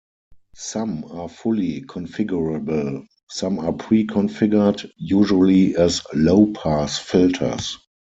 Some 0.55 1.03
are 1.11 1.29
fully 1.29 1.83
configurable; 1.83 3.05
some 3.29 3.59
are 3.59 3.71
pre-configured, 3.71 4.89
usually 4.97 5.75
as 5.77 6.01
low-pass 6.11 6.97
filters. 6.97 7.77